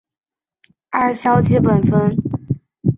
[0.89, 2.15] 二硝基苯酚